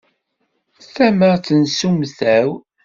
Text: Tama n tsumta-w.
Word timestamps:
Tama 0.95 1.31
n 1.59 1.59
tsumta-w. 1.67 2.47